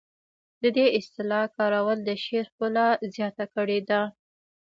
د 0.61 0.63
دې 0.77 0.85
اصطلاح 0.99 1.45
کارول 1.57 1.99
د 2.03 2.09
شعر 2.23 2.45
ښکلا 2.51 2.87
زیاته 3.15 3.45
کړې 3.55 3.79
ده 3.89 4.01